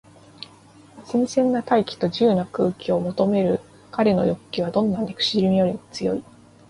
[1.05, 3.59] 新鮮な大気と自由な空間とを求める
[3.91, 6.23] かれの欲求は、どんな憎しみよりも強い。